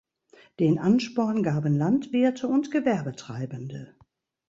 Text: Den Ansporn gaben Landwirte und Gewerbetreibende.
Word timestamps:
Den 0.59 0.79
Ansporn 0.79 1.43
gaben 1.43 1.75
Landwirte 1.75 2.47
und 2.47 2.71
Gewerbetreibende. 2.71 3.95